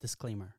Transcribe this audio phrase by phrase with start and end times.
[0.00, 0.54] Disclaimer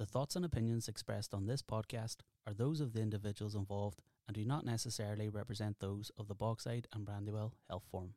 [0.00, 4.34] The thoughts and opinions expressed on this podcast are those of the individuals involved and
[4.34, 8.14] do not necessarily represent those of the Bogside and Brandywell Health Forum.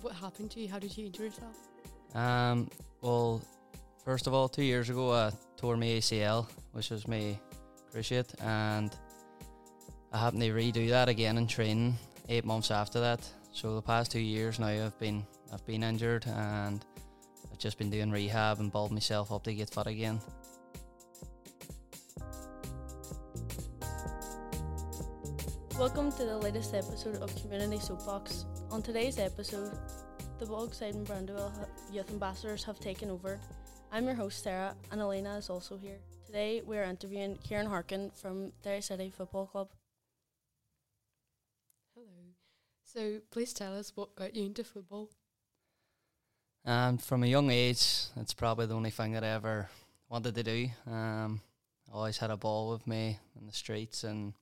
[0.00, 0.68] What happened to you?
[0.68, 1.56] How did you injure yourself?
[2.14, 2.70] Um,
[3.00, 3.42] well,
[4.04, 7.36] first of all, two years ago, I tore my ACL, which was my
[7.92, 8.96] cruciate, and
[10.14, 11.96] I happened to redo that again in training
[12.28, 13.28] eight months after that.
[13.50, 16.84] So the past two years now, I've been I've been injured, and
[17.50, 20.20] I've just been doing rehab and build myself up to get fit again.
[25.80, 28.46] Welcome to the latest episode of Community Soapbox.
[28.70, 29.76] On today's episode,
[30.38, 33.40] the Bogside and Brandywell hu- Youth Ambassadors have taken over.
[33.90, 35.98] I'm your host Sarah, and Olena is also here.
[36.24, 39.70] Today, we are interviewing Ciaron Harkin from Derry City Football Club.
[42.94, 45.10] So please tell us what got you into football.
[46.64, 47.84] And from a young age,
[48.16, 49.68] it's probably the only thing that I ever
[50.08, 50.68] wanted to do.
[50.86, 51.40] Um,
[51.90, 54.32] I always had a ball with me in the streets and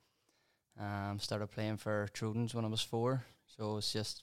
[0.78, 3.24] um, started playing for Trudens when I was four.
[3.56, 4.22] So it was just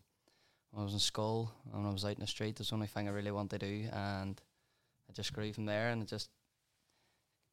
[0.70, 2.76] when I was in school, and when I was out in the street, that's the
[2.76, 3.90] only thing I really wanted to do.
[3.92, 4.40] And
[5.10, 6.30] I just grew from there and I just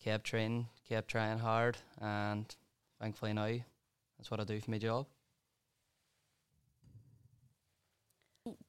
[0.04, 1.78] kept training, kept trying hard.
[2.02, 2.54] And
[3.00, 3.54] thankfully now,
[4.18, 5.06] that's what I do for my job.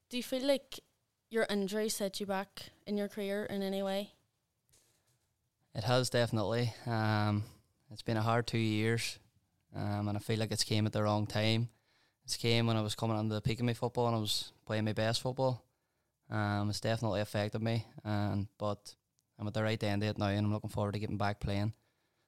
[0.09, 0.80] Do you feel like
[1.30, 4.14] your injury set you back in your career in any way?
[5.75, 6.73] It has definitely.
[6.86, 7.44] Um,
[7.91, 9.19] it's been a hard two years,
[9.75, 11.67] um, and I feel like it's came at the wrong time.
[12.23, 14.53] It's came when I was coming on the peak of my football and I was
[14.66, 15.64] playing my best football.
[16.30, 18.95] Um, it's definitely affected me, and but
[19.38, 21.42] I'm at the right end of it now, and I'm looking forward to getting back
[21.42, 21.73] playing,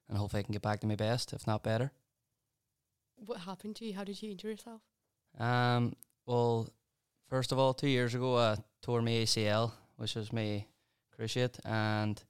[0.09, 1.91] and hopefully I can get back to my best, if not better.
[3.25, 3.93] What happened to you?
[3.93, 4.81] How did you injure yourself?
[5.38, 6.69] Um, well,
[7.30, 10.66] first of all, two years ago, I tore my ACL, which was my
[11.17, 12.21] cruciate, and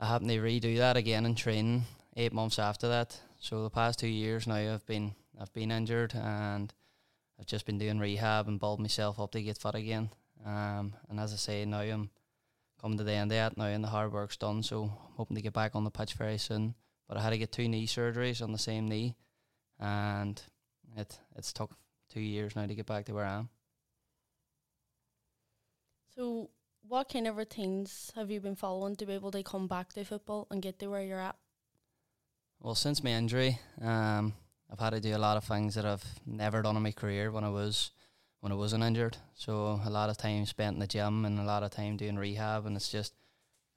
[0.00, 1.84] I happened to redo that again in training
[2.16, 3.20] eight months after that.
[3.38, 6.72] So the past two years now, I've been I've been injured, and
[7.38, 10.10] I've just been doing rehab and build myself up to get fit again.
[10.44, 12.10] Um, and as I say, now I'm
[12.80, 14.62] coming to the end of that now, and the hard work's done.
[14.62, 16.74] So I'm hoping to get back on the pitch very soon.
[17.08, 19.16] But I had to get two knee surgeries on the same knee,
[19.78, 20.40] and
[20.96, 21.76] it it's took
[22.08, 23.48] two years now to get back to where I am.
[26.14, 26.50] So,
[26.86, 30.04] what kind of routines have you been following to be able to come back to
[30.04, 31.36] football and get to where you're at?
[32.60, 34.34] Well, since my injury, um,
[34.70, 37.30] I've had to do a lot of things that I've never done in my career
[37.30, 37.92] when I was
[38.40, 39.16] when I wasn't injured.
[39.34, 42.16] So a lot of time spent in the gym and a lot of time doing
[42.16, 43.14] rehab, and it's just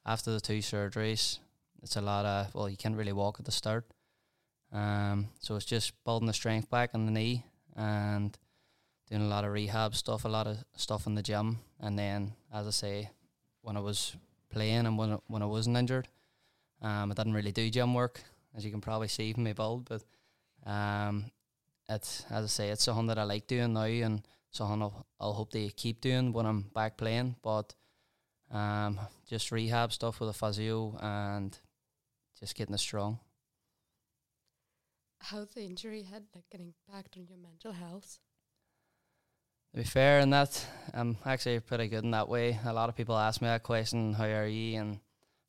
[0.06, 1.40] after the two surgeries,
[1.82, 3.86] it's a lot of well, you can't really walk at the start.
[4.74, 7.46] Um, so it's just building the strength back in the knee
[7.78, 8.38] and
[9.10, 12.34] doing a lot of rehab stuff, a lot of stuff in the gym, and then
[12.54, 13.10] as I say,
[13.62, 14.16] when I was
[14.50, 16.08] playing and when I, when I wasn't injured,
[16.82, 18.22] um, I didn't really do gym work
[18.56, 19.90] as you can probably see from my build.
[19.90, 20.04] But
[20.70, 21.32] um,
[21.90, 25.34] it's as I say, it's something that I like doing now, and something I'll, I'll
[25.34, 27.36] hope to keep doing when I'm back playing.
[27.44, 27.74] But
[28.52, 31.58] um, just rehab stuff with a physio and
[32.40, 33.20] just getting strong.
[35.20, 38.20] How's the injury had like an impact on your mental health?
[39.76, 42.58] To be fair, in that I'm actually pretty good in that way.
[42.64, 44.80] A lot of people ask me that question: How are you?
[44.80, 45.00] and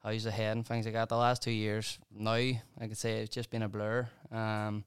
[0.03, 1.09] how's the head and things like that.
[1.09, 4.09] The last two years, now I could say it's just been a blur.
[4.33, 4.83] Um,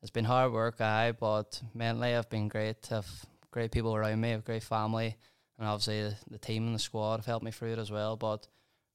[0.00, 2.90] it's been hard work, I but mentally I've been great.
[2.90, 5.18] I've great people around me, I've great family,
[5.58, 8.16] and obviously the, the team and the squad have helped me through it as well.
[8.16, 8.48] But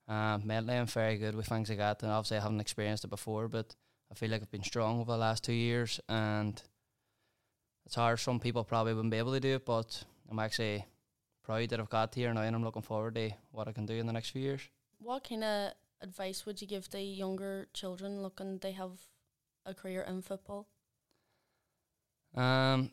[0.08, 3.12] um, mentally I'm very good with things like that, and obviously I haven't experienced it
[3.12, 3.76] before, but
[4.12, 6.60] I feel like I've been strong over the last two years, and
[7.86, 8.20] it's hard.
[8.20, 10.86] Some people probably wouldn't be able to do it, but I'm actually
[11.44, 13.96] proud that I've got here now, and I'm looking forward to what I can do
[13.96, 14.62] in the next few years.
[15.00, 18.92] What kind of advice would you give to younger children looking they have
[19.66, 20.68] a career in football?
[22.36, 22.92] Um,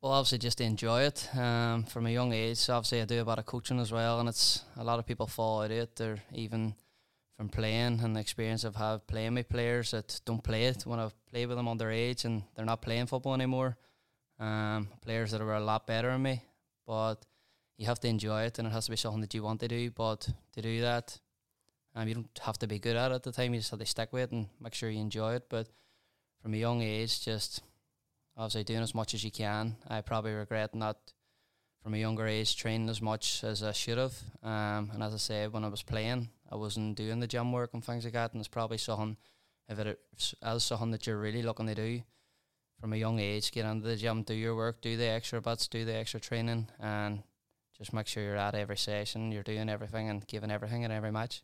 [0.00, 1.28] well, obviously, just to enjoy it.
[1.34, 4.28] Um, from a young age, obviously, I do a lot of coaching as well, and
[4.28, 5.96] it's a lot of people fall out of it.
[5.96, 6.74] They're even
[7.36, 11.00] from playing and the experience I've had playing with players that don't play it when
[11.00, 13.76] I've played with them underage and they're not playing football anymore.
[14.38, 16.42] Um, players that are a lot better than me,
[16.86, 17.16] but
[17.76, 19.68] you have to enjoy it, and it has to be something that you want to
[19.68, 19.90] do.
[19.90, 21.18] But to do that,
[21.94, 23.54] um, you don't have to be good at it at the time.
[23.54, 25.44] You just have to stick with it and make sure you enjoy it.
[25.48, 25.68] But
[26.42, 27.62] from a young age, just
[28.36, 29.76] obviously doing as much as you can.
[29.88, 30.98] I probably regret not
[31.82, 34.16] from a younger age training as much as I should have.
[34.42, 37.70] Um, and as I said, when I was playing, I wasn't doing the gym work
[37.72, 38.32] and things like that.
[38.32, 39.16] And it's probably something
[39.68, 42.02] if it is something that you're really looking to do,
[42.80, 45.68] from a young age, get into the gym, do your work, do the extra bits,
[45.68, 47.22] do the extra training, and
[47.76, 51.10] just make sure you're at every session, you're doing everything and giving everything in every
[51.10, 51.42] match.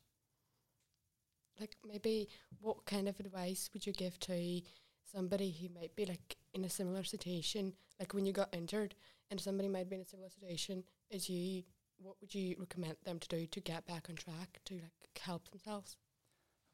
[1.59, 2.29] Like maybe
[2.61, 4.63] what kind of advice would you give to
[5.11, 8.95] somebody who might be like in a similar situation, like when you got injured,
[9.31, 11.63] and somebody might be in a similar situation as you?
[12.03, 15.51] What would you recommend them to do to get back on track to like help
[15.51, 15.97] themselves?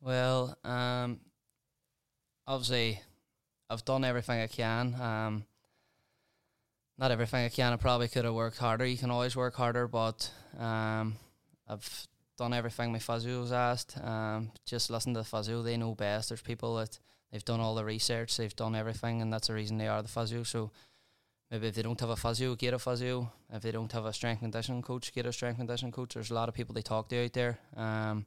[0.01, 1.21] Well, um,
[2.47, 3.01] obviously,
[3.69, 4.95] I've done everything I can.
[4.95, 5.45] Um,
[6.99, 7.73] not everything I can.
[7.73, 8.87] I probably could have worked harder.
[8.87, 11.17] You can always work harder, but um,
[11.69, 12.07] I've
[12.39, 13.99] done everything my physio was asked.
[14.03, 16.29] Um, just listen to the physio; they know best.
[16.29, 16.99] There's people that
[17.33, 20.09] they've done all the research, they've done everything, and that's the reason they are the
[20.09, 20.45] physio.
[20.45, 20.71] So
[21.51, 23.33] maybe if they don't have a physio, get a physio.
[23.53, 26.15] If they don't have a strength conditioning coach, get a strength conditioning coach.
[26.15, 27.59] There's a lot of people they talk to out there.
[27.77, 28.27] Um,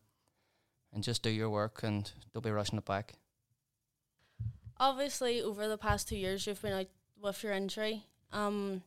[0.94, 3.14] and just do your work and don't be rushing it back.
[4.80, 6.88] Obviously, over the past two years, you've been out
[7.22, 8.06] with your injury.
[8.32, 8.82] Um,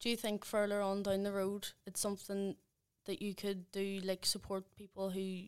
[0.00, 2.56] do you think further on down the road, it's something
[3.04, 5.42] that you could do, like support people who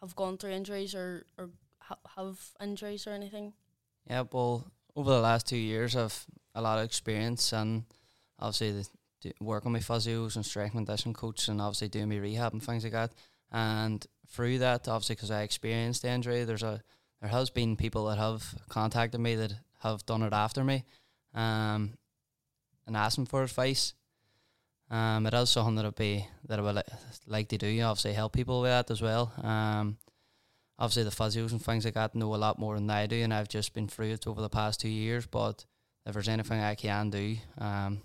[0.00, 3.52] have gone through injuries or or ha- have injuries or anything?
[4.08, 7.84] Yeah, well, over the last two years, I've a lot of experience and
[8.38, 8.72] obviously
[9.22, 12.62] the, working with physios and strength and conditioning coach and obviously doing my rehab and
[12.62, 13.12] things like that.
[13.52, 16.82] And through that, obviously, because I experienced the injury, there's a
[17.20, 20.84] there has been people that have contacted me that have done it after me,
[21.34, 21.94] um,
[22.86, 23.94] and asking for advice.
[24.90, 26.82] Um, it is something that I'd be that I would li-
[27.26, 27.66] like to do.
[27.66, 29.32] You Obviously, help people with that as well.
[29.42, 29.98] Um,
[30.80, 33.32] obviously, the physios and things like that know a lot more than I do, and
[33.32, 35.26] I've just been through it over the past two years.
[35.26, 35.64] But
[36.06, 38.02] if there's anything I can do, um,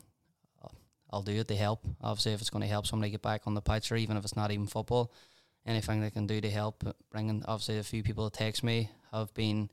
[1.12, 1.86] I'll- do it to help.
[2.02, 4.24] Obviously, if it's going to help somebody get back on the pitch, or even if
[4.26, 5.12] it's not even football,
[5.66, 6.84] anything they can do to help.
[7.10, 9.70] Bringing obviously a few people that text me have been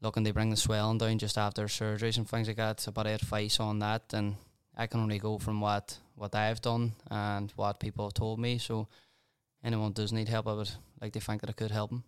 [0.00, 2.80] looking to bring the swelling down just after surgeries and things like that.
[2.80, 4.36] So, but advice on that, and
[4.76, 8.58] I can only go from what what I've done and what people have told me.
[8.58, 8.88] So,
[9.62, 10.70] anyone does need help, I would
[11.00, 12.04] like to think that I could help them.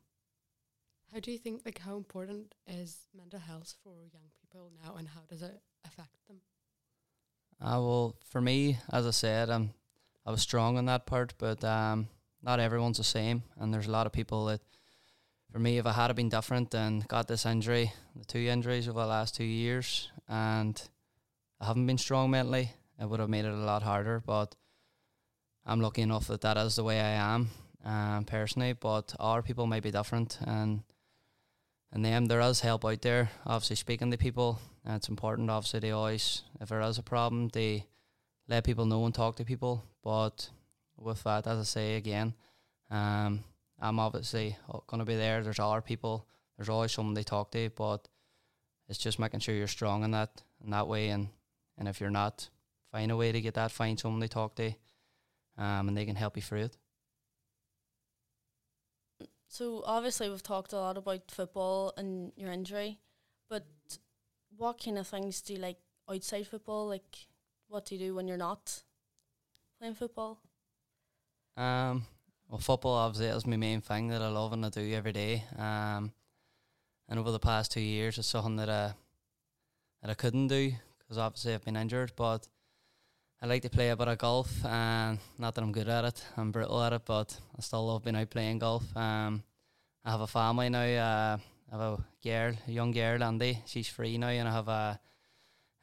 [1.13, 5.09] How do you think like how important is mental health for young people now, and
[5.09, 6.39] how does it affect them?
[7.61, 9.75] Uh, well, for me, as I said, I'm
[10.25, 12.09] I was strong on that part, but um,
[12.43, 14.61] not everyone's the same, and there's a lot of people that.
[15.51, 19.01] For me, if I had been different and got this injury, the two injuries over
[19.01, 20.81] the last two years, and
[21.61, 22.71] I haven't been strong mentally,
[23.01, 24.23] it would have made it a lot harder.
[24.25, 24.55] But
[25.71, 27.51] I'm lucky enough that that is the way I am,
[27.85, 28.73] um, personally.
[28.73, 30.83] But our people might be different, and
[31.93, 33.31] and them there is help out there.
[33.47, 35.49] Obviously, speaking to people, it's important.
[35.49, 37.87] Obviously, they always, if there is a problem, they
[38.49, 39.85] let people know and talk to people.
[40.03, 40.51] But
[40.97, 42.35] with that, as I say again,
[42.91, 43.45] um,
[43.79, 44.57] I'm obviously
[44.89, 45.41] going to be there.
[45.41, 46.27] There's other people.
[46.57, 48.09] There's always someone they talk to, but
[48.89, 51.11] it's just making sure you're strong in that in that way.
[51.11, 51.29] And
[51.79, 52.49] and if you're not,
[52.91, 53.71] find a way to get that.
[53.71, 54.73] Find someone they talk to,
[55.59, 56.77] um, and they can help you through it.
[59.49, 63.01] So obviously, we've talked a lot about football and your injury,
[63.49, 63.67] but
[64.57, 66.89] what kind of things do you like outside football?
[66.89, 67.27] Like,
[67.69, 68.83] what do you do when you're not
[69.79, 70.39] playing football?
[71.57, 72.07] Um,
[72.49, 75.45] well, football obviously is my main thing that I love and I do every day.
[75.59, 76.13] Um,
[77.09, 78.93] and over the past two years, it's something that I
[80.03, 82.13] that I couldn't do because obviously I've been injured.
[82.17, 82.47] But
[83.43, 86.25] I like to play a bit of golf, and not that I'm good at it,
[86.37, 88.85] I'm brittle at it, but I still love being out playing golf.
[88.95, 89.43] Um,
[90.05, 90.83] I have a family now.
[90.83, 91.39] Uh,
[91.73, 93.63] I have a girl, a young girl, Andy.
[93.65, 95.01] She's free now, and I have a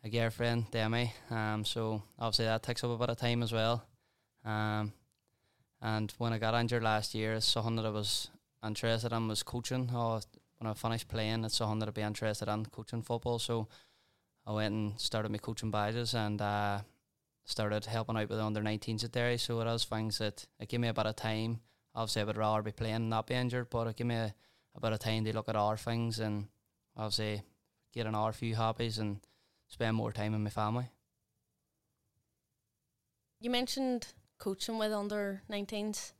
[0.04, 1.14] a girlfriend, Demi.
[1.30, 3.84] Um, so obviously that takes up a bit of time as well.
[4.46, 4.94] Um,
[5.82, 8.30] and when I got injured last year, something that I was
[8.64, 9.90] interested in was coaching.
[9.94, 10.20] Oh,
[10.60, 13.40] when I finished playing, it's something that I'd be interested in coaching football.
[13.40, 13.68] So
[14.46, 16.80] I went and started my coaching badges and uh,
[17.48, 19.38] started helping out with the under 19s at Derry.
[19.38, 21.62] So it is things that it gave me a bit of time.
[21.96, 24.36] Obviously, I would rather be playing not be injured, but it gave me a,
[24.76, 26.48] a bit of time to look at our things and
[26.96, 27.42] obviously
[27.94, 29.22] get our few hobbies and
[29.68, 30.90] spend more time with my family.
[33.40, 34.08] You mentioned
[34.40, 36.12] coaching with under 19s.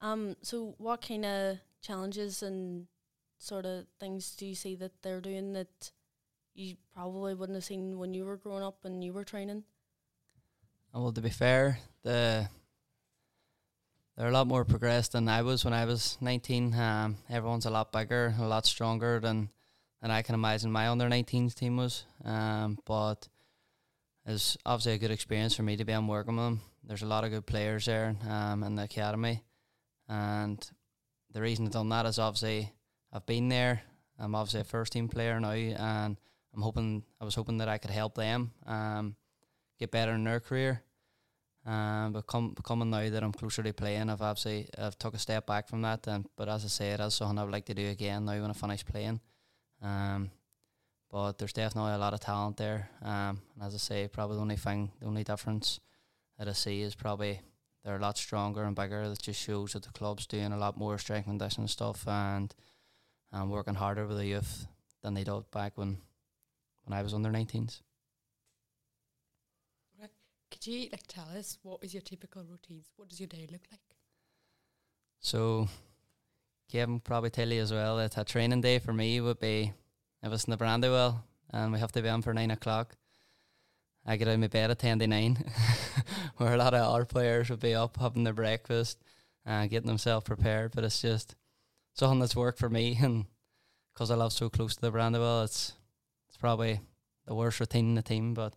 [0.00, 2.86] Um, so what kind of challenges and
[3.38, 5.90] sort of things do you see that they're doing that
[6.54, 9.64] you probably wouldn't have seen when you were growing up and you were training?
[10.92, 12.48] Well, to be fair, the
[14.16, 16.74] they're a lot more progressed than I was when I was 19.
[16.74, 19.50] Um, everyone's a lot bigger, a lot stronger than
[20.02, 22.04] than I can imagine my under 19s team was.
[22.24, 23.28] Um, but
[24.26, 26.60] it's obviously a good experience for me to be on working with them.
[26.82, 29.44] There's a lot of good players there um, in the academy,
[30.08, 30.58] and
[31.32, 32.72] the reason I've done that is obviously
[33.12, 33.82] I've been there.
[34.18, 36.16] I'm obviously a first team player now, and
[36.52, 39.14] I'm hoping I was hoping that I could help them um,
[39.80, 40.82] get better in their career.
[41.66, 45.18] Um, but come, coming now that I'm closer to playing, I've obviously I've took a
[45.18, 46.06] step back from that.
[46.06, 48.50] And but as I say, is something I would like to do again now when
[48.50, 49.20] I finish playing.
[49.82, 50.30] Um,
[51.10, 52.88] but there's definitely a lot of talent there.
[53.02, 55.80] Um, and as I say, probably the only thing, the only difference
[56.38, 57.40] that I see is probably
[57.84, 59.08] they're a lot stronger and bigger.
[59.08, 62.54] That just shows that the club's doing a lot more strength and conditioning stuff and
[63.32, 64.66] um, working harder with the youth
[65.02, 65.98] than they did back when
[66.84, 67.82] when I was under 19s.
[70.50, 72.90] Could you like tell us what is your typical routines?
[72.96, 73.80] What does your day look like?
[75.20, 75.68] So,
[76.70, 79.72] Kevin probably tell you as well that a training day for me would be
[80.22, 82.96] if was in the Brandywell and we have to be on for nine o'clock.
[84.06, 85.44] I get out of my bed at ten to nine,
[86.36, 88.98] where a lot of our players would be up having their breakfast
[89.44, 90.72] and getting themselves prepared.
[90.74, 91.34] But it's just
[91.94, 93.26] something that's worked for me, and
[93.92, 95.72] because I live so close to the Brandywell, it's
[96.28, 96.80] it's probably
[97.26, 98.32] the worst routine in the team.
[98.32, 98.54] But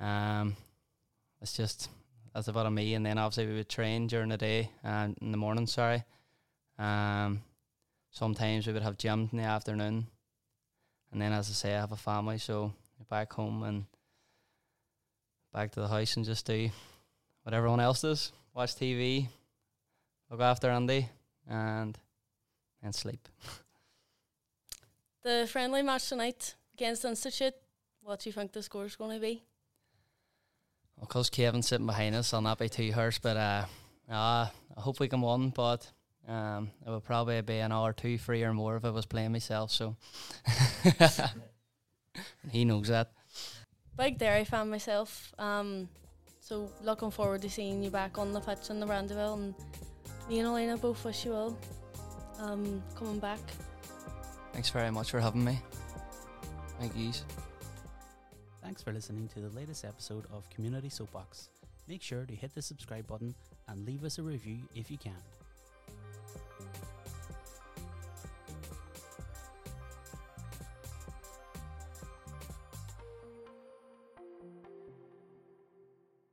[0.00, 0.56] um,
[1.40, 1.88] it's just
[2.34, 2.94] that's about me.
[2.94, 5.66] And then obviously we would train during the day and in the morning.
[5.66, 6.04] Sorry.
[6.78, 7.42] Um,
[8.10, 10.06] sometimes we would have gym in the afternoon,
[11.12, 12.72] and then as I say, I have a family, so
[13.08, 13.84] back home and
[15.52, 16.70] back to the house and just do
[17.42, 19.28] what everyone else does: watch TV,
[20.30, 21.08] look after Andy,
[21.48, 21.98] and
[22.82, 23.28] and sleep.
[25.22, 27.54] The friendly match tonight against Institute.
[28.02, 29.42] What do you think the score is going to be?
[31.16, 33.64] Because Kevin's sitting behind us, I'll not be too harsh, but uh,
[34.10, 35.48] uh, I hope we can win.
[35.48, 35.90] But
[36.28, 39.32] um, it would probably be an hour, two, three, or more if I was playing
[39.32, 39.70] myself.
[39.70, 39.96] So
[42.50, 43.12] he knows that.
[43.96, 45.32] Big Derry fan myself.
[45.38, 45.88] Um,
[46.40, 49.54] so looking forward to seeing you back on the pitch in the Brandywell and
[50.28, 51.58] me and Olena both wish you well.
[52.40, 53.40] Um, coming back.
[54.52, 55.58] Thanks very much for having me.
[56.78, 57.12] Thank you.
[58.66, 61.50] Thanks for listening to the latest episode of Community Soapbox.
[61.86, 63.32] Make sure to hit the subscribe button
[63.68, 65.35] and leave us a review if you can.